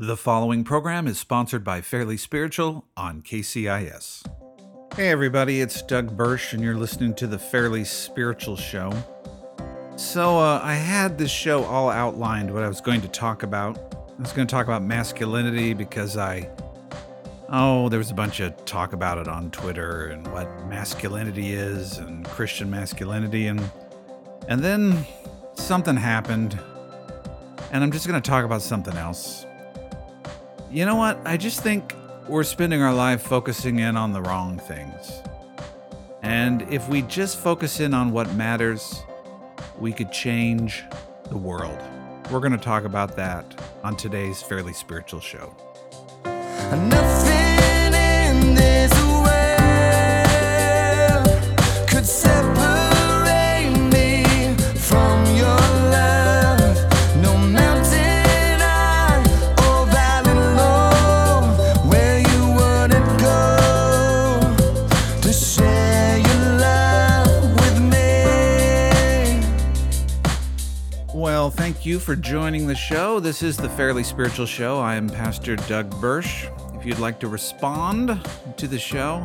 [0.00, 4.24] The following program is sponsored by Fairly Spiritual on KCIS.
[4.94, 8.92] Hey, everybody, it's Doug Bursch, and you're listening to the Fairly Spiritual Show.
[9.96, 13.76] So, uh, I had this show all outlined what I was going to talk about.
[14.16, 16.48] I was going to talk about masculinity because I.
[17.48, 21.98] Oh, there was a bunch of talk about it on Twitter and what masculinity is
[21.98, 23.68] and Christian masculinity and
[24.46, 25.04] and then
[25.54, 26.56] something happened
[27.72, 29.44] and I'm just going to talk about something else.
[30.70, 31.18] You know what?
[31.24, 31.94] I just think
[32.28, 35.22] we're spending our life focusing in on the wrong things.
[36.20, 39.02] And if we just focus in on what matters,
[39.78, 40.84] we could change
[41.30, 41.78] the world.
[42.30, 45.56] We're going to talk about that on today's Fairly Spiritual Show.
[46.70, 47.37] Nothing
[71.88, 73.18] you for joining the show.
[73.18, 74.78] This is the Fairly Spiritual Show.
[74.78, 76.46] I am Pastor Doug Bursch.
[76.74, 78.20] If you'd like to respond
[78.58, 79.24] to the show,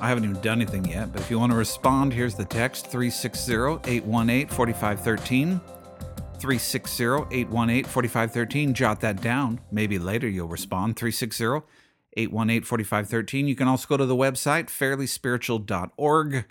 [0.00, 2.86] I haven't even done anything yet, but if you want to respond, here's the text
[2.86, 3.52] 360
[3.84, 5.60] 818 4513.
[6.38, 8.74] 360 818 4513.
[8.74, 9.58] Jot that down.
[9.72, 10.94] Maybe later you'll respond.
[10.94, 11.66] 360
[12.16, 13.48] 818 4513.
[13.48, 16.44] You can also go to the website, fairlyspiritual.org.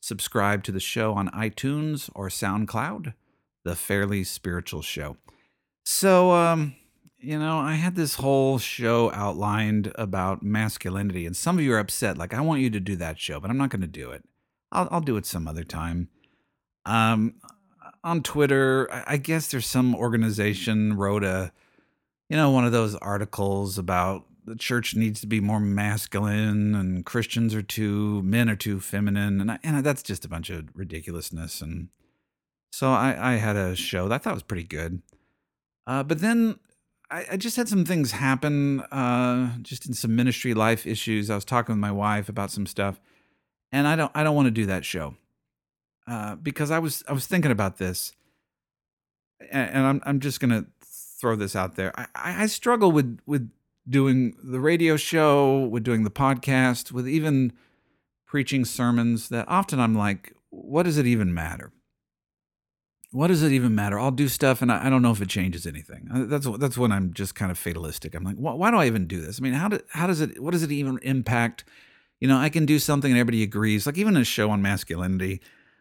[0.00, 3.14] Subscribe to the show on iTunes or SoundCloud,
[3.64, 5.16] The Fairly Spiritual Show.
[5.84, 6.74] So, um,
[7.18, 11.78] you know, I had this whole show outlined about masculinity, and some of you are
[11.78, 12.18] upset.
[12.18, 14.24] Like, I want you to do that show, but I'm not going to do it.
[14.72, 16.08] I'll, I'll do it some other time.
[16.84, 17.34] Um,
[18.02, 21.52] on Twitter, I guess there's some organization wrote a,
[22.28, 27.06] you know, one of those articles about the church needs to be more masculine and
[27.06, 29.40] Christians are too, men are too feminine.
[29.40, 31.60] And, I, and that's just a bunch of ridiculousness.
[31.60, 31.88] And
[32.72, 35.02] so I, I had a show that I thought was pretty good.
[35.86, 36.58] Uh, but then
[37.10, 41.28] I, I just had some things happen, uh, just in some ministry life issues.
[41.28, 42.98] I was talking with my wife about some stuff,
[43.70, 45.16] and I don't, I don't want to do that show
[46.06, 48.14] uh, because I was, I was thinking about this,
[49.50, 50.64] and, and I'm, I'm just gonna
[51.20, 51.92] throw this out there.
[51.94, 53.50] I, I struggle with, with
[53.86, 57.52] doing the radio show, with doing the podcast, with even
[58.24, 59.28] preaching sermons.
[59.28, 61.70] That often I'm like, what does it even matter?
[63.12, 63.98] What does it even matter?
[63.98, 66.08] I'll do stuff, and I, I don't know if it changes anything.
[66.12, 68.14] Uh, That's that's when I'm just kind of fatalistic.
[68.14, 69.38] I'm like, why, why do I even do this?
[69.38, 70.42] I mean, how do, how does it?
[70.42, 71.64] What does it even impact?
[72.20, 73.84] You know, I can do something and everybody agrees.
[73.86, 75.40] Like even a show on masculinity,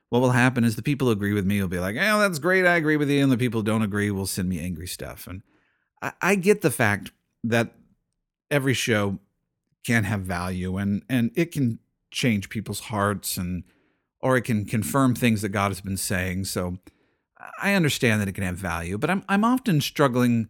[0.10, 2.40] what will happen is the people who agree with me will be like, "Oh, that's
[2.40, 4.88] great, I agree with you," and the people who don't agree will send me angry
[4.88, 5.26] stuff.
[5.26, 5.42] And
[6.02, 7.12] I, I get the fact
[7.44, 7.74] that
[8.50, 9.20] every show
[9.86, 11.80] can have value and and it can
[12.12, 13.64] change people's hearts and
[14.20, 16.46] or it can confirm things that God has been saying.
[16.46, 16.78] So
[17.62, 20.50] I understand that it can have value, but I'm I'm often struggling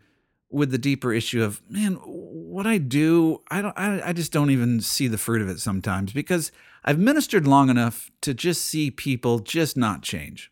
[0.51, 4.51] with the deeper issue of man, what I do, I don't, I, I just don't
[4.51, 6.51] even see the fruit of it sometimes because
[6.83, 10.51] I've ministered long enough to just see people just not change.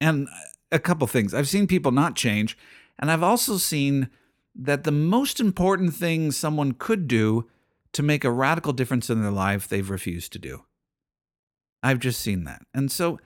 [0.00, 0.28] And
[0.70, 2.56] a couple things, I've seen people not change,
[2.98, 4.10] and I've also seen
[4.54, 7.48] that the most important thing someone could do
[7.92, 10.64] to make a radical difference in their life, they've refused to do.
[11.82, 13.18] I've just seen that, and so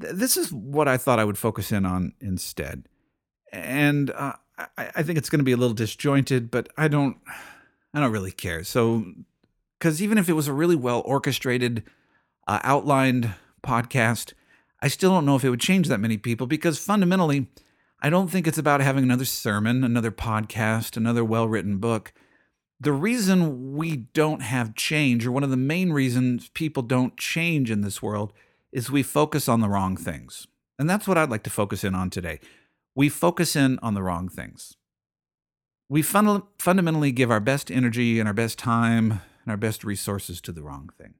[0.00, 2.88] th- this is what I thought I would focus in on instead.
[3.52, 7.16] And uh, I, I think it's going to be a little disjointed, but I don't,
[7.94, 8.64] I don't really care.
[8.64, 9.04] So,
[9.78, 11.82] because even if it was a really well orchestrated,
[12.46, 14.32] uh, outlined podcast,
[14.80, 17.48] I still don't know if it would change that many people because fundamentally,
[18.00, 22.12] I don't think it's about having another sermon, another podcast, another well written book.
[22.78, 27.70] The reason we don't have change, or one of the main reasons people don't change
[27.70, 28.34] in this world,
[28.72, 30.46] is we focus on the wrong things.
[30.78, 32.40] And that's what I'd like to focus in on today.
[32.94, 34.76] We focus in on the wrong things.
[35.88, 40.40] We funda- fundamentally give our best energy and our best time and our best resources
[40.42, 41.14] to the wrong thing.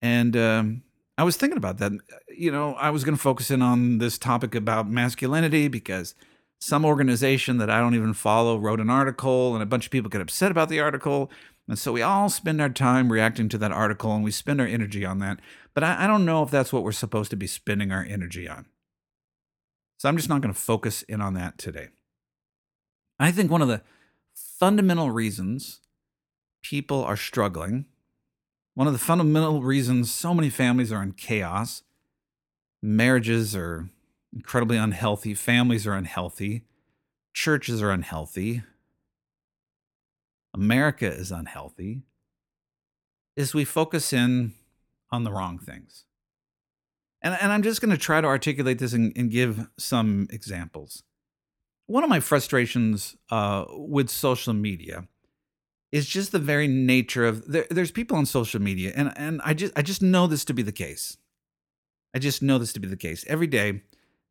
[0.00, 0.82] And um,
[1.16, 1.92] I was thinking about that.
[2.28, 6.14] You know, I was going to focus in on this topic about masculinity because
[6.60, 10.10] some organization that I don't even follow wrote an article and a bunch of people
[10.10, 11.30] get upset about the article.
[11.68, 14.66] And so we all spend our time reacting to that article and we spend our
[14.66, 15.38] energy on that.
[15.74, 18.48] But I, I don't know if that's what we're supposed to be spending our energy
[18.48, 18.66] on.
[19.98, 21.88] So I'm just not going to focus in on that today.
[23.18, 23.82] I think one of the
[24.34, 25.80] fundamental reasons
[26.62, 27.84] people are struggling,
[28.74, 31.82] one of the fundamental reasons so many families are in chaos,
[32.80, 33.88] marriages are
[34.32, 36.62] incredibly unhealthy, families are unhealthy,
[37.34, 38.62] churches are unhealthy,
[40.54, 42.02] America is unhealthy,
[43.36, 44.54] is we focus in
[45.10, 46.04] on the wrong things.
[47.22, 51.02] And, and I'm just going to try to articulate this and, and, give some examples.
[51.86, 55.08] One of my frustrations uh, with social media
[55.90, 59.54] is just the very nature of there, there's people on social media, and, and I
[59.54, 61.16] just I just know this to be the case.
[62.14, 63.24] I just know this to be the case.
[63.26, 63.82] Every day,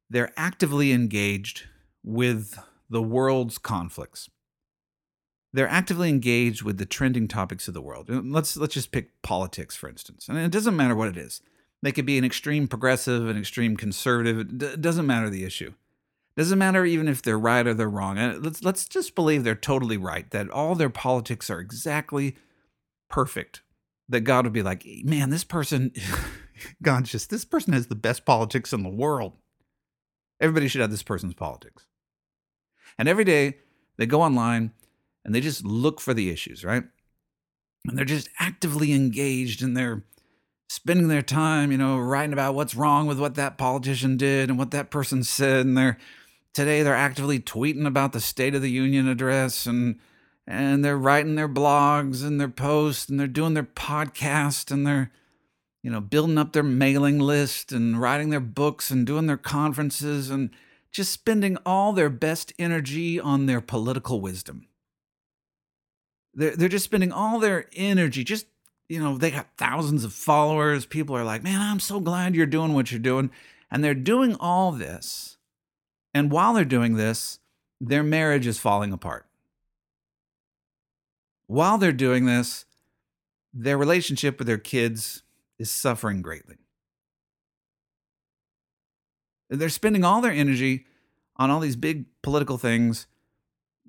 [0.09, 1.63] they're actively engaged
[2.03, 2.59] with
[2.89, 4.29] the world's conflicts.
[5.57, 8.11] They're actively engaged with the trending topics of the world.
[8.11, 10.27] Uh, let's let's just pick politics, for instance.
[10.29, 11.41] And it doesn't matter what it is.
[11.81, 14.61] They could be an extreme progressive, an extreme conservative.
[14.61, 15.69] It doesn't matter the issue.
[15.69, 18.19] It Doesn't matter even if they're right or they're wrong.
[18.19, 20.29] Uh, let's let's just believe they're totally right.
[20.29, 22.35] That all their politics are exactly
[23.09, 23.63] perfect.
[24.07, 25.91] That God would be like, man, this person,
[26.83, 29.33] God's just this person has the best politics in the world.
[30.39, 31.87] Everybody should have this person's politics.
[32.95, 33.57] And every day
[33.97, 34.73] they go online
[35.25, 36.83] and they just look for the issues, right?
[37.85, 40.03] And they're just actively engaged and they're
[40.69, 44.57] spending their time, you know, writing about what's wrong with what that politician did and
[44.57, 45.65] what that person said.
[45.65, 45.97] And they're
[46.53, 49.99] today they're actively tweeting about the State of the Union address and
[50.47, 55.11] and they're writing their blogs and their posts and they're doing their podcast and they're
[55.83, 60.29] you know building up their mailing list and writing their books and doing their conferences
[60.29, 60.49] and
[60.91, 64.67] just spending all their best energy on their political wisdom.
[66.37, 68.45] They're, they're just spending all their energy just
[68.89, 70.85] you know, they got thousands of followers.
[70.85, 73.31] People are like, man, I'm so glad you're doing what you're doing.
[73.69, 75.37] And they're doing all this.
[76.13, 77.39] And while they're doing this,
[77.81, 79.25] their marriage is falling apart.
[81.47, 82.65] While they're doing this,
[83.53, 85.23] their relationship with their kids
[85.59, 86.57] is suffering greatly.
[89.49, 90.85] They're spending all their energy
[91.37, 93.07] on all these big political things,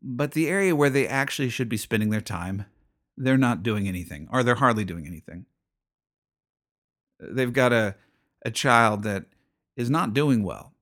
[0.02, 2.66] but the area where they actually should be spending their time
[3.18, 5.46] they're not doing anything, or they're hardly doing anything.
[7.20, 7.96] They've got a,
[8.44, 9.24] a child that
[9.76, 10.72] is not doing well,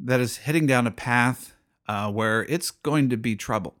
[0.00, 1.54] that is heading down a path
[1.86, 3.76] uh, where it's going to be trouble,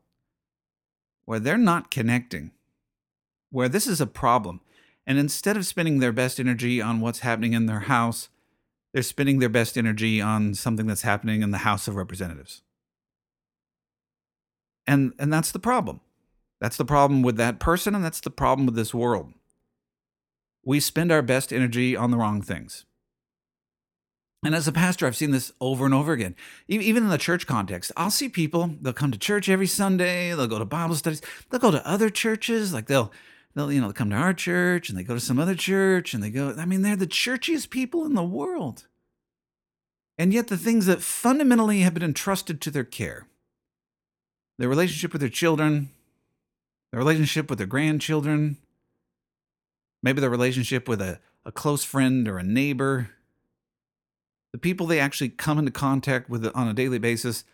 [1.24, 2.52] where they're not connecting,
[3.50, 4.60] where this is a problem.
[5.04, 8.28] And instead of spending their best energy on what's happening in their house,
[8.92, 12.62] they're spending their best energy on something that's happening in the House of Representatives.
[14.86, 16.00] And, and that's the problem.
[16.60, 19.32] That's the problem with that person, and that's the problem with this world.
[20.64, 22.84] We spend our best energy on the wrong things.
[24.44, 26.34] And as a pastor, I've seen this over and over again.
[26.66, 30.48] Even in the church context, I'll see people, they'll come to church every Sunday, they'll
[30.48, 33.12] go to Bible studies, they'll go to other churches, like they'll
[33.54, 36.22] they'll you know come to our church and they go to some other church and
[36.22, 38.86] they go I mean they're the churchiest people in the world.
[40.18, 43.26] And yet the things that fundamentally have been entrusted to their care,
[44.58, 45.90] their relationship with their children,
[46.90, 48.58] their relationship with their grandchildren,
[50.02, 53.10] maybe their relationship with a, a close friend or a neighbor,
[54.52, 57.44] the people they actually come into contact with on a daily basis,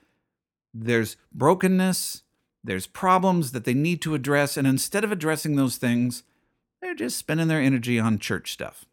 [0.74, 2.22] there's brokenness,
[2.64, 6.24] there's problems that they need to address, and instead of addressing those things,
[6.82, 8.84] they're just spending their energy on church stuff.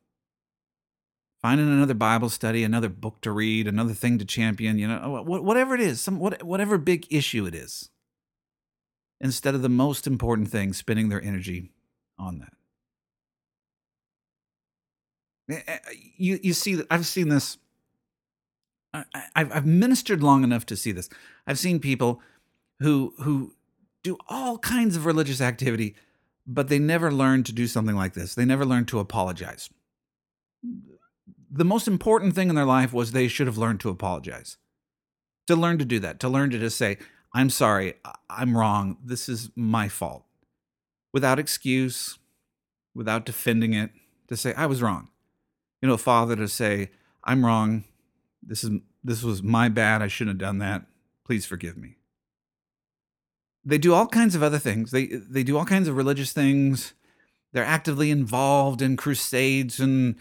[1.41, 5.75] Finding another Bible study, another book to read, another thing to champion, you know, whatever
[5.75, 7.89] it is, some whatever big issue it is
[9.21, 11.71] instead of the most important thing, spending their energy
[12.17, 12.53] on that.
[16.17, 17.57] You, you see, I've seen this.
[18.93, 21.09] I've, I've ministered long enough to see this.
[21.45, 22.21] I've seen people
[22.79, 23.53] who who
[24.03, 25.95] do all kinds of religious activity,
[26.47, 28.35] but they never learn to do something like this.
[28.35, 29.69] They never learn to apologize.
[31.51, 34.57] The most important thing in their life was they should have learned to apologize.
[35.47, 36.97] To learn to do that, to learn to just say,
[37.35, 37.95] I'm sorry,
[38.29, 38.95] I'm wrong.
[39.03, 40.23] This is my fault.
[41.11, 42.17] Without excuse,
[42.95, 43.91] without defending it,
[44.29, 45.09] to say, I was wrong.
[45.81, 46.91] You know, father to say,
[47.25, 47.83] I'm wrong.
[48.41, 50.01] This is this was my bad.
[50.01, 50.85] I shouldn't have done that.
[51.25, 51.97] Please forgive me.
[53.65, 54.91] They do all kinds of other things.
[54.91, 56.93] They they do all kinds of religious things.
[57.51, 60.15] They're actively involved in crusades and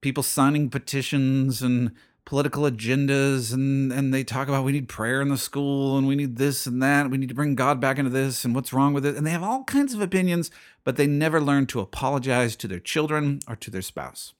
[0.00, 1.92] people signing petitions and
[2.24, 6.14] political agendas and and they talk about we need prayer in the school and we
[6.14, 8.92] need this and that we need to bring god back into this and what's wrong
[8.92, 9.16] with it.
[9.16, 10.50] And they have all kinds of opinions
[10.84, 14.34] but they never learn to apologize to their children or to their spouse.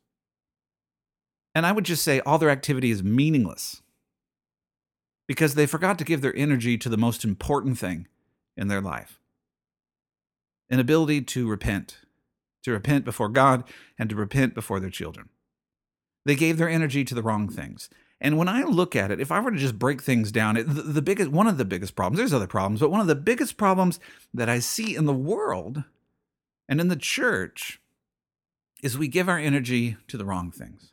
[1.55, 3.83] And i would just say all their activity is meaningless
[5.27, 8.09] because they forgot to give their energy to the most important thing
[8.57, 9.19] in their life
[10.69, 11.99] an ability to repent
[12.63, 13.65] to repent before god
[13.99, 15.29] and to repent before their children
[16.25, 17.89] they gave their energy to the wrong things.
[18.21, 20.65] And when I look at it, if I were to just break things down, it,
[20.65, 23.15] the, the biggest one of the biggest problems, there's other problems, but one of the
[23.15, 23.99] biggest problems
[24.35, 25.85] that I see in the world
[26.69, 27.81] and in the church
[28.83, 30.93] is we give our energy to the wrong things.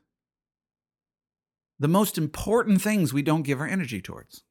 [1.80, 4.44] The most important things we don't give our energy towards.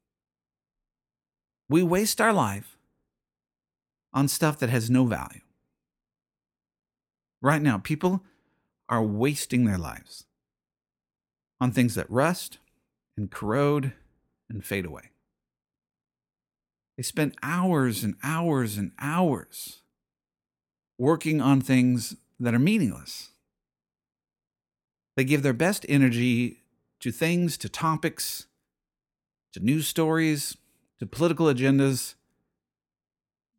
[1.67, 2.77] We waste our life
[4.13, 5.41] on stuff that has no value.
[7.41, 8.23] Right now, people
[8.87, 10.26] are wasting their lives
[11.59, 12.59] on things that rust
[13.17, 13.93] and corrode
[14.49, 15.11] and fade away.
[16.95, 19.81] They spend hours and hours and hours
[20.97, 23.29] working on things that are meaningless.
[25.15, 26.63] They give their best energy
[26.99, 28.47] to things, to topics,
[29.53, 30.57] to news stories,
[30.99, 32.15] to political agendas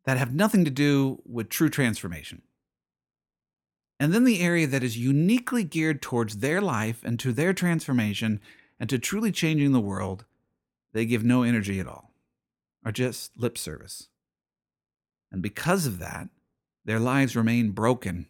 [0.05, 2.43] that have nothing to do with true transformation.
[4.01, 8.41] And then the area that is uniquely geared towards their life and to their transformation
[8.79, 10.25] and to truly changing the world,
[10.93, 12.13] they give no energy at all,
[12.85, 14.09] or just lip service.
[15.33, 16.29] And because of that,
[16.85, 18.29] their lives remain broken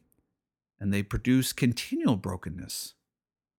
[0.81, 2.95] and they produce continual brokenness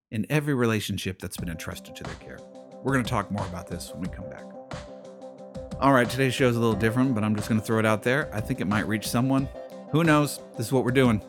[0.10, 2.40] in every relationship that's been entrusted to their care.
[2.84, 4.44] We're going to talk more about this when we come back.
[5.80, 7.86] All right, today's show is a little different, but I'm just going to throw it
[7.86, 8.34] out there.
[8.34, 9.48] I think it might reach someone.
[9.92, 10.40] Who knows?
[10.58, 11.22] This is what we're doing.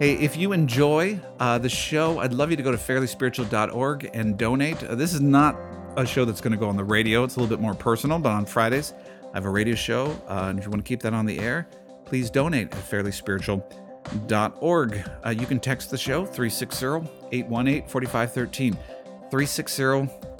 [0.00, 4.38] Hey, if you enjoy uh, the show, I'd love you to go to fairlyspiritual.org and
[4.38, 4.82] donate.
[4.82, 5.60] Uh, this is not
[5.98, 8.18] a show that's going to go on the radio, it's a little bit more personal,
[8.18, 8.94] but on Fridays,
[9.34, 10.06] I have a radio show.
[10.26, 11.68] Uh, and if you want to keep that on the air,
[12.06, 15.10] please donate at fairlyspiritual.org.
[15.22, 16.86] Uh, you can text the show 360
[17.32, 18.72] 818 4513.
[18.72, 19.84] 360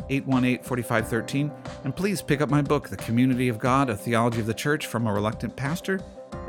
[0.09, 1.53] 818 4513.
[1.85, 4.87] And please pick up my book, The Community of God, A Theology of the Church
[4.87, 6.01] from a Reluctant Pastor.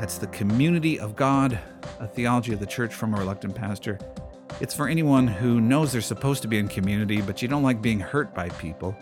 [0.01, 1.59] That's The Community of God,
[1.99, 3.99] A Theology of the Church from a Reluctant Pastor.
[4.59, 7.83] It's for anyone who knows they're supposed to be in community, but you don't like
[7.83, 8.97] being hurt by people.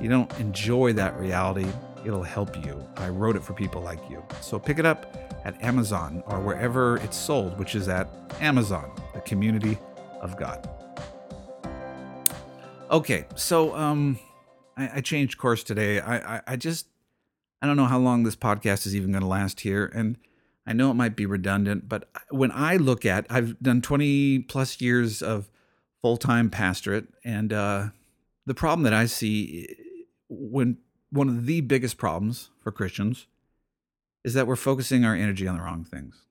[0.00, 1.66] You don't enjoy that reality.
[2.02, 2.82] It'll help you.
[2.96, 4.24] I wrote it for people like you.
[4.40, 5.14] So pick it up
[5.44, 8.08] at Amazon or wherever it's sold, which is at
[8.40, 9.76] Amazon, the community
[10.22, 10.66] of God.
[12.90, 14.18] Okay, so um,
[14.78, 16.00] I, I changed course today.
[16.00, 16.86] I, I, I just
[17.60, 20.16] I don't know how long this podcast is even going to last here, and
[20.68, 24.82] I know it might be redundant, but when I look at, I've done 20 plus
[24.82, 25.48] years of
[26.02, 27.86] full time pastorate, and uh,
[28.44, 29.66] the problem that I see
[30.28, 30.76] when
[31.08, 33.26] one of the biggest problems for Christians
[34.24, 36.26] is that we're focusing our energy on the wrong things.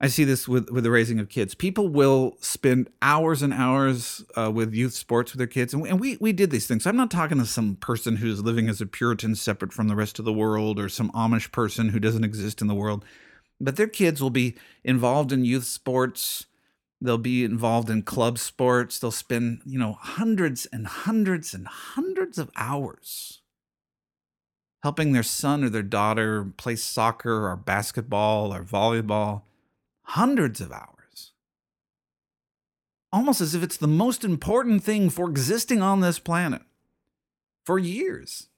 [0.00, 1.54] I see this with, with the raising of kids.
[1.54, 5.88] People will spend hours and hours uh, with youth sports with their kids, and we,
[5.88, 6.86] and we we did these things.
[6.86, 10.20] I'm not talking to some person who's living as a Puritan, separate from the rest
[10.20, 13.04] of the world, or some Amish person who doesn't exist in the world.
[13.60, 16.46] But their kids will be involved in youth sports.
[17.00, 19.00] They'll be involved in club sports.
[19.00, 23.42] They'll spend you know hundreds and hundreds and hundreds of hours
[24.84, 29.42] helping their son or their daughter play soccer or basketball or volleyball
[30.08, 31.32] hundreds of hours.
[33.12, 36.62] Almost as if it's the most important thing for existing on this planet
[37.64, 38.48] for years.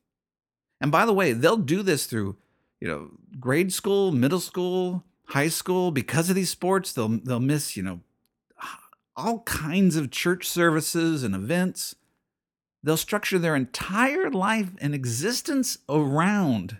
[0.80, 2.36] And by the way, they'll do this through,
[2.80, 6.92] you know, grade school, middle school, high school because of these sports.
[6.92, 8.00] They'll they'll miss, you know,
[9.16, 11.96] all kinds of church services and events.
[12.82, 16.78] They'll structure their entire life and existence around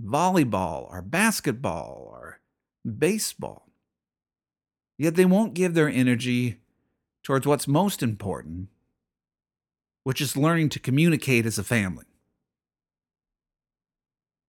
[0.00, 2.40] volleyball or basketball or
[2.84, 3.68] baseball.
[4.98, 6.58] Yet they won't give their energy
[7.22, 8.68] towards what's most important,
[10.04, 12.04] which is learning to communicate as a family.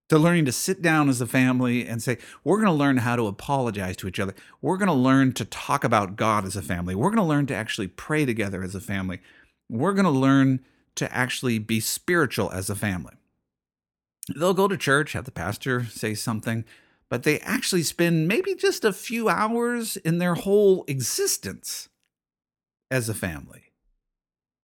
[0.09, 3.15] To learning to sit down as a family and say, we're going to learn how
[3.15, 4.35] to apologize to each other.
[4.61, 6.93] We're going to learn to talk about God as a family.
[6.93, 9.19] We're going to learn to actually pray together as a family.
[9.67, 10.59] We're going to learn
[10.95, 13.15] to actually be spiritual as a family.
[14.35, 16.65] They'll go to church, have the pastor say something,
[17.09, 21.89] but they actually spend maybe just a few hours in their whole existence
[22.89, 23.65] as a family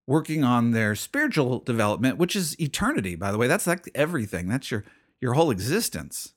[0.08, 3.48] working on their spiritual development which is eternity by the way.
[3.48, 4.48] That's like everything.
[4.48, 4.84] That's your
[5.20, 6.34] your whole existence.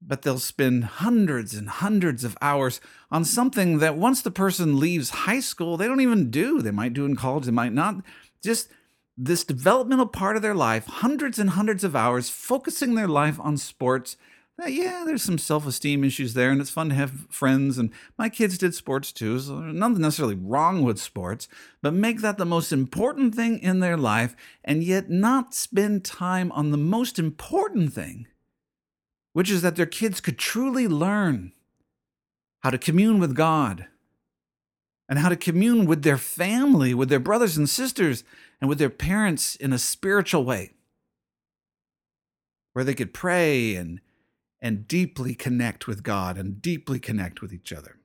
[0.00, 2.80] But they'll spend hundreds and hundreds of hours
[3.10, 6.62] on something that once the person leaves high school they don't even do.
[6.62, 7.96] They might do in college they might not.
[8.42, 8.68] Just
[9.16, 13.56] this developmental part of their life hundreds and hundreds of hours focusing their life on
[13.56, 14.16] sports
[14.62, 17.76] Uh, yeah, there's some self esteem issues there, and it's fun to have friends.
[17.76, 21.46] And my kids did sports too, so nothing necessarily wrong with sports,
[21.82, 24.34] but make that the most important thing in their life
[24.64, 28.28] and yet not spend time on the most important thing,
[29.34, 31.52] which is that their kids could truly learn
[32.60, 33.86] how to commune with God,
[35.08, 38.24] and how to commune with their family, with their brothers and sisters,
[38.60, 40.72] and with their parents in a spiritual way,
[42.72, 44.00] where they could pray and,
[44.66, 48.00] and deeply connect with God and deeply connect with each other,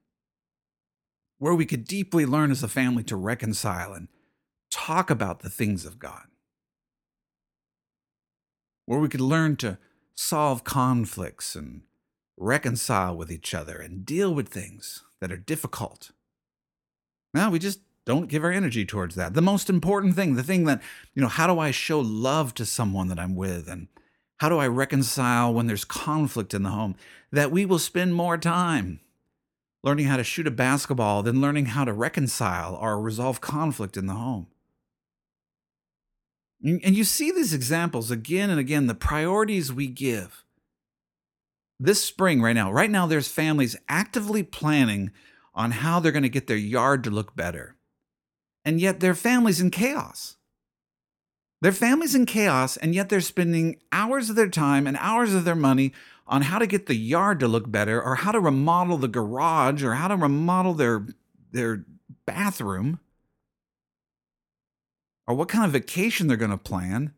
[1.39, 4.10] where we could deeply learn as a family to reconcile and
[4.70, 6.27] talk about the things of God,
[8.86, 9.80] where we could learn to
[10.13, 11.82] solve conflicts and
[12.38, 16.12] reconcile with each other and deal with things that are difficult.
[17.34, 19.34] Now, we just don't give our energy towards that.
[19.34, 20.80] The most important thing, the thing that,
[21.15, 23.68] you know, how do I show love to someone that I'm with?
[23.68, 23.88] And
[24.41, 26.95] how do I reconcile when there's conflict in the home?
[27.31, 29.00] That we will spend more time
[29.83, 34.07] learning how to shoot a basketball than learning how to reconcile or resolve conflict in
[34.07, 34.48] the home.
[36.63, 40.43] And you see these examples again and again, the priorities we give.
[41.79, 45.12] This spring, right now, right now, there's families actively planning
[45.53, 47.75] on how they're going to get their yard to look better.
[48.65, 50.38] And yet their family's in chaos.
[51.62, 55.46] Their family's in chaos, and yet they're spending hours of their time and hours of
[55.46, 55.94] their money
[56.25, 59.84] on how to get the yard to look better, or how to remodel the garage,
[59.84, 61.06] or how to remodel their,
[61.51, 61.86] their
[62.25, 63.00] bathroom,
[65.27, 67.13] or what kind of vacation they're going to plan,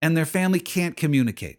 [0.00, 1.58] and their family can't communicate.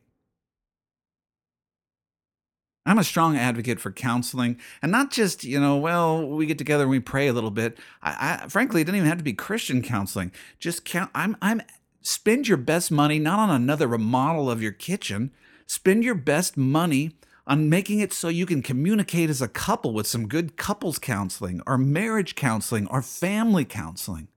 [2.89, 6.85] I'm a strong advocate for counseling and not just, you know, well, we get together
[6.85, 7.77] and we pray a little bit.
[8.01, 10.31] I, I frankly, it doesn't even have to be Christian counseling.
[10.57, 11.11] Just count.
[11.13, 11.61] I'm, I'm,
[12.01, 15.29] spend your best money not on another remodel of your kitchen.
[15.67, 17.11] Spend your best money
[17.45, 21.61] on making it so you can communicate as a couple with some good couples counseling
[21.67, 24.29] or marriage counseling or family counseling.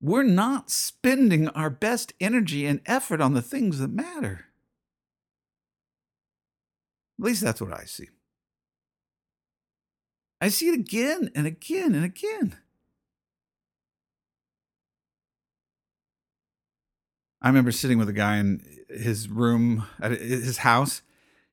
[0.00, 4.46] We're not spending our best energy and effort on the things that matter.
[7.20, 8.08] At least that's what I see.
[10.40, 12.56] I see it again and again and again.
[17.42, 21.02] I remember sitting with a guy in his room at his house.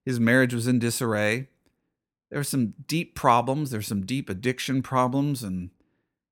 [0.06, 1.50] His marriage was in disarray.
[2.30, 3.72] There were some deep problems.
[3.72, 5.44] There were some deep addiction problems.
[5.44, 5.72] And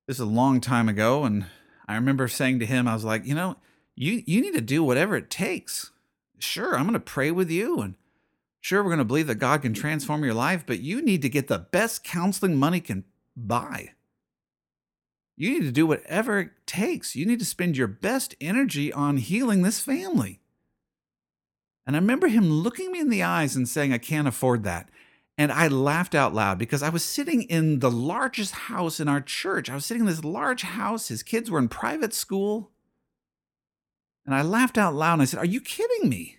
[0.08, 1.26] this is a long time ago.
[1.26, 1.46] And
[1.90, 3.58] I remember saying to him, I was like, you know,
[3.98, 5.92] you, you need to do whatever it takes.
[6.40, 7.96] Sure, I'm going to pray with you and
[8.66, 11.30] Sure, we're going to believe that God can transform your life, but you need to
[11.30, 13.04] get the best counseling money can
[13.38, 13.92] buy.
[15.38, 17.16] You need to do whatever it takes.
[17.16, 20.40] You need to spend your best energy on healing this family.
[21.86, 24.90] And I remember him looking me in the eyes and saying, I can't afford that.
[25.38, 29.22] And I laughed out loud because I was sitting in the largest house in our
[29.22, 29.70] church.
[29.70, 31.10] I was sitting in this large house.
[31.10, 32.72] His kids were in private school.
[34.26, 36.35] And I laughed out loud and I said, Are you kidding me?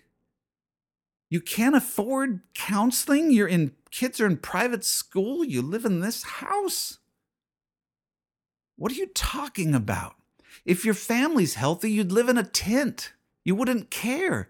[1.29, 3.31] You can't afford counseling.
[3.31, 5.43] You're in kids are in private school.
[5.43, 6.99] You live in this house.
[8.77, 10.15] What are you talking about?
[10.65, 13.13] If your family's healthy, you'd live in a tent.
[13.43, 14.49] You wouldn't care.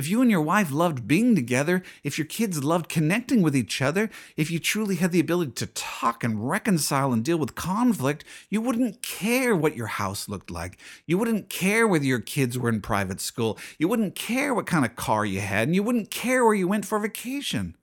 [0.00, 3.82] If you and your wife loved being together, if your kids loved connecting with each
[3.82, 8.24] other, if you truly had the ability to talk and reconcile and deal with conflict,
[8.48, 10.78] you wouldn't care what your house looked like.
[11.04, 13.58] You wouldn't care whether your kids were in private school.
[13.78, 16.66] You wouldn't care what kind of car you had, and you wouldn't care where you
[16.66, 17.76] went for vacation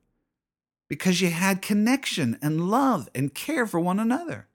[0.90, 4.48] because you had connection and love and care for one another.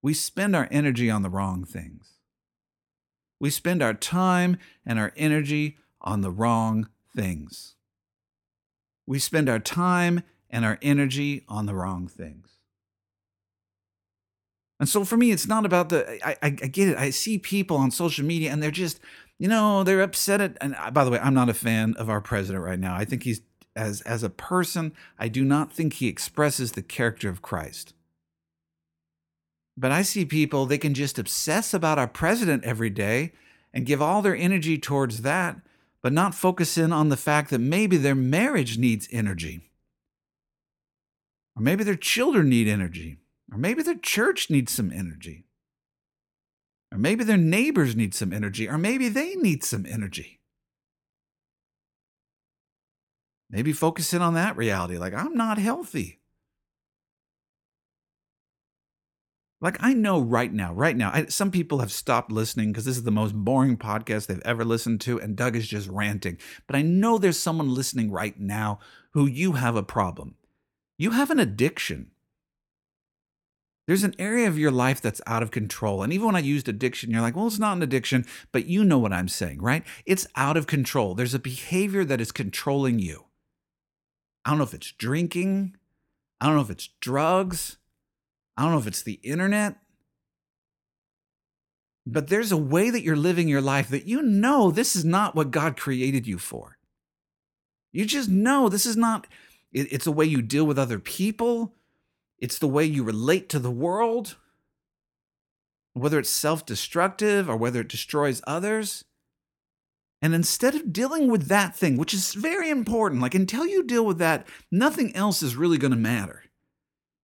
[0.00, 2.19] We spend our energy on the wrong things.
[3.40, 7.74] We spend our time and our energy on the wrong things.
[9.06, 12.58] We spend our time and our energy on the wrong things.
[14.78, 16.96] And so for me, it's not about the, I, I, I, get it.
[16.96, 19.00] I see people on social media and they're just,
[19.38, 22.20] you know, they're upset at, and by the way, I'm not a fan of our
[22.20, 22.94] president right now.
[22.94, 23.40] I think he's,
[23.76, 27.94] as, as a person, I do not think he expresses the character of Christ.
[29.80, 33.32] But I see people, they can just obsess about our president every day
[33.72, 35.56] and give all their energy towards that,
[36.02, 39.70] but not focus in on the fact that maybe their marriage needs energy.
[41.56, 43.16] Or maybe their children need energy.
[43.50, 45.46] Or maybe their church needs some energy.
[46.92, 48.68] Or maybe their neighbors need some energy.
[48.68, 50.40] Or maybe they need some energy.
[53.48, 56.19] Maybe focus in on that reality like, I'm not healthy.
[59.60, 62.96] Like I know right now, right now, I, some people have stopped listening because this
[62.96, 66.38] is the most boring podcast they've ever listened to, and Doug is just ranting.
[66.66, 68.78] But I know there's someone listening right now
[69.12, 70.36] who you have a problem.
[70.96, 72.10] You have an addiction.
[73.86, 76.02] There's an area of your life that's out of control.
[76.02, 78.84] And even when I used addiction, you're like, well, it's not an addiction, but you
[78.84, 79.82] know what I'm saying, right?
[80.06, 81.14] It's out of control.
[81.14, 83.24] There's a behavior that is controlling you.
[84.44, 85.76] I don't know if it's drinking.
[86.40, 87.78] I don't know if it's drugs.
[88.60, 89.76] I don't know if it's the internet.
[92.06, 95.34] But there's a way that you're living your life that you know this is not
[95.34, 96.76] what God created you for.
[97.90, 99.26] You just know this is not,
[99.72, 101.74] it- it's a way you deal with other people,
[102.36, 104.36] it's the way you relate to the world,
[105.94, 109.06] whether it's self destructive or whether it destroys others.
[110.20, 114.04] And instead of dealing with that thing, which is very important, like until you deal
[114.04, 116.49] with that, nothing else is really going to matter.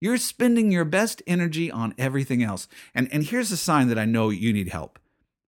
[0.01, 2.69] You're spending your best energy on everything else.
[2.95, 4.99] And, and here's a sign that I know you need help.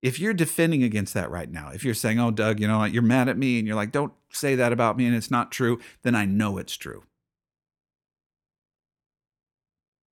[0.00, 3.02] If you're defending against that right now, if you're saying, oh, Doug, you know, you're
[3.02, 5.80] mad at me and you're like, don't say that about me and it's not true,
[6.02, 7.02] then I know it's true.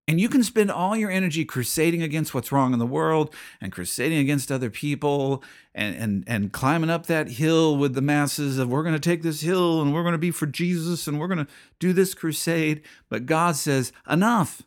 [0.09, 3.73] And you can spend all your energy crusading against what's wrong in the world and
[3.73, 5.43] crusading against other people
[5.75, 9.23] and, and, and climbing up that hill with the masses of we're going to take
[9.23, 12.15] this hill and we're going to be for Jesus and we're going to do this
[12.15, 12.83] crusade.
[13.09, 14.63] But God says, enough.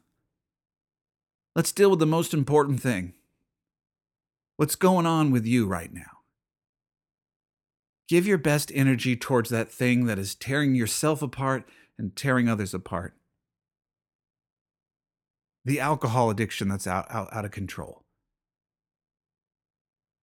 [1.55, 3.13] Let's deal with the most important thing.
[4.57, 6.19] What's going on with you right now?
[8.09, 11.63] Give your best energy towards that thing that is tearing yourself apart
[11.97, 13.13] and tearing others apart
[15.69, 18.01] the alcohol addiction that's out, out, out of control.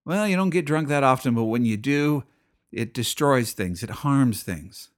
[0.05, 2.25] Well, you don't get drunk that often, but when you do,
[2.69, 4.89] it destroys things, it harms things.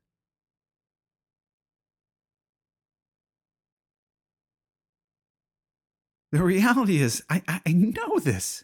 [6.31, 8.63] The reality is, I, I know this.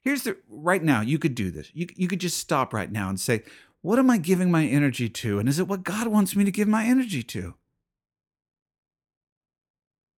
[0.00, 1.70] Here's the right now, you could do this.
[1.74, 3.42] You, you could just stop right now and say,
[3.82, 5.38] What am I giving my energy to?
[5.38, 7.56] And is it what God wants me to give my energy to?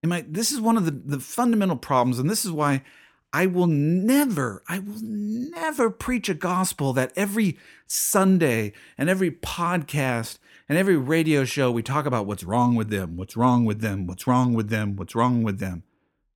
[0.07, 2.81] Am I, this is one of the, the fundamental problems, and this is why
[3.33, 10.37] I will never, I will never preach a gospel that every Sunday and every podcast
[10.69, 14.07] and every radio show we talk about what's wrong with them, what's wrong with them,
[14.07, 15.83] what's wrong with them, what's wrong with them.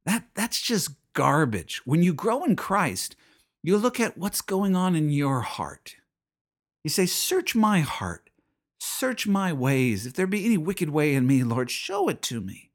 [0.05, 1.81] That that's just garbage.
[1.85, 3.15] When you grow in Christ,
[3.63, 5.95] you look at what's going on in your heart.
[6.83, 8.29] You say, "Search my heart.
[8.81, 10.05] Search my ways.
[10.05, 12.70] If there be any wicked way in me, Lord, show it to me."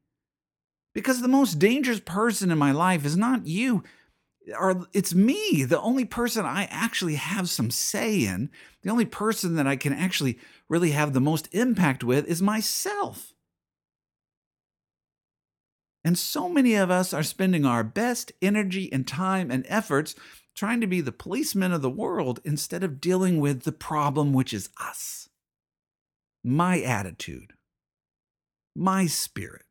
[0.96, 3.85] Because the most dangerous person in my life is not you,
[4.59, 8.48] or it's me, the only person I actually have some say in,
[8.80, 10.38] the only person that I can actually
[10.70, 13.35] really have the most impact with is myself.
[16.02, 20.14] And so many of us are spending our best energy and time and efforts
[20.54, 24.54] trying to be the policemen of the world instead of dealing with the problem, which
[24.54, 25.28] is us.
[26.42, 27.52] My attitude,
[28.74, 29.65] my spirit,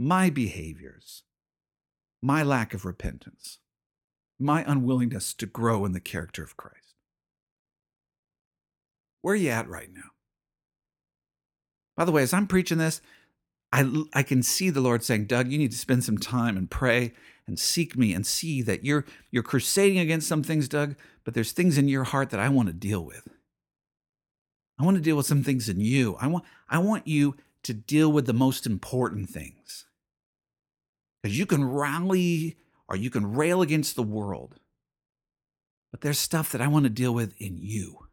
[0.00, 1.24] my behaviors,
[2.22, 3.58] my lack of repentance,
[4.38, 6.94] my unwillingness to grow in the character of Christ.
[9.20, 10.12] Where are you at right now?
[11.98, 13.02] By the way, as I'm preaching this,
[13.74, 16.70] I, I can see the Lord saying, Doug, you need to spend some time and
[16.70, 17.12] pray
[17.46, 21.52] and seek me and see that you're, you're crusading against some things, Doug, but there's
[21.52, 23.28] things in your heart that I want to deal with.
[24.78, 26.16] I want to deal with some things in you.
[26.18, 29.84] I want, I want you to deal with the most important things.
[31.22, 32.56] Because you can rally
[32.88, 34.56] or you can rail against the world,
[35.90, 38.06] but there's stuff that I want to deal with in you.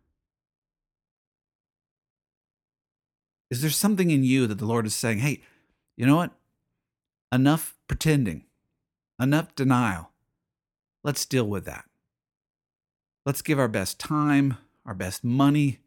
[3.50, 5.42] Is there something in you that the Lord is saying, hey,
[5.96, 6.32] you know what?
[7.32, 8.46] Enough pretending,
[9.20, 10.12] enough denial.
[11.04, 11.86] Let's deal with that.
[13.26, 15.80] Let's give our best time, our best money,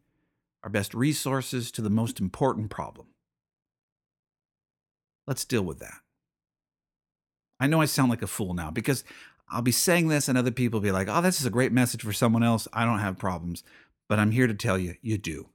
[0.63, 3.09] our best resources to the most important problem.
[5.27, 6.01] Let's deal with that.
[7.61, 9.05] I know I sound like a fool now because
[9.51, 11.73] I'll be saying this and other people will be like, oh, this is a great
[11.73, 12.66] message for someone else.
[12.73, 13.62] I don't have problems.
[14.09, 15.51] But I'm here to tell you, you do.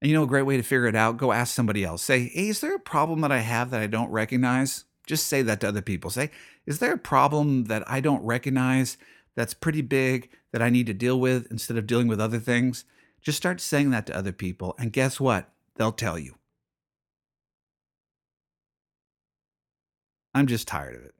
[0.00, 2.02] And you know, a great way to figure it out, go ask somebody else.
[2.02, 4.84] Say, hey, is there a problem that I have that I don't recognize?
[5.06, 6.10] Just say that to other people.
[6.10, 6.30] Say,
[6.66, 8.96] is there a problem that I don't recognize
[9.36, 12.84] that's pretty big that I need to deal with instead of dealing with other things?
[13.20, 14.74] Just start saying that to other people.
[14.78, 15.50] And guess what?
[15.76, 16.36] They'll tell you.
[20.34, 21.14] I'm just tired of it.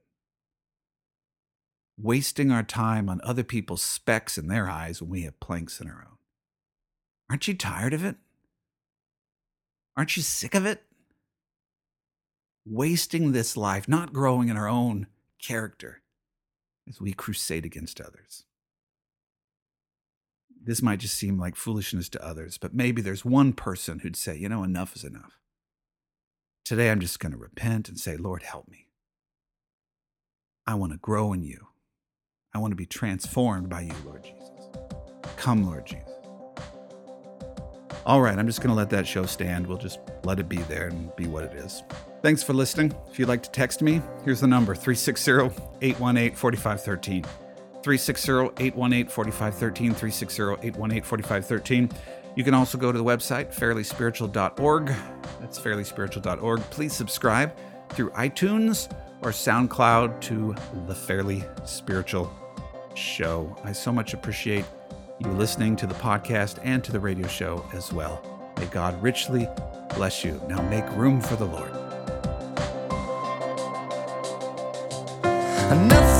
[1.99, 5.89] Wasting our time on other people's specks in their eyes when we have planks in
[5.89, 6.17] our own.
[7.29, 8.17] Aren't you tired of it?
[9.97, 10.83] Aren't you sick of it?
[12.65, 15.09] Wasting this life, not growing in our own
[15.43, 16.03] character
[16.89, 18.45] as we crusade against others.
[20.63, 24.37] This might just seem like foolishness to others, but maybe there's one person who'd say,
[24.37, 25.39] you know, enough is enough.
[26.65, 28.87] Today I'm just going to repent and say, Lord, help me.
[30.67, 31.67] I want to grow in you.
[32.55, 34.51] I want to be transformed by you, Lord Jesus.
[35.37, 36.11] Come, Lord Jesus.
[38.07, 39.67] All right, I'm just going to let that show stand.
[39.67, 41.83] We'll just let it be there and be what it is.
[42.23, 42.95] Thanks for listening.
[43.11, 45.33] If you'd like to text me, here's the number 360
[45.83, 47.23] 818 4513.
[47.83, 49.95] 360 818 4513.
[49.95, 51.91] 360 818 4513.
[52.37, 54.87] You can also go to the website, fairlyspiritual.org.
[55.41, 56.61] That's fairlyspiritual.org.
[56.71, 57.55] Please subscribe
[57.91, 58.89] through iTunes
[59.23, 60.55] or SoundCloud to
[60.87, 62.33] The Fairly Spiritual
[62.95, 63.57] Show.
[63.65, 64.65] I so much appreciate
[65.19, 68.23] you listening to the podcast and to the radio show as well.
[68.59, 69.47] May God richly
[69.95, 70.41] bless you.
[70.49, 71.73] Now make room for the Lord.
[75.89, 76.20] Nothing